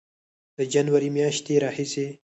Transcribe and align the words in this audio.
د 0.57 0.59
جنورۍ 0.73 1.09
میاشتې 1.17 1.53
راهیسې 1.63 2.07